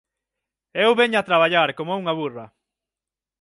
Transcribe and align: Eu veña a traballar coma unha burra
Eu 0.83 0.91
veña 0.99 1.17
a 1.19 1.27
traballar 1.29 1.69
coma 1.77 1.99
unha 2.01 2.17
burra 2.19 2.45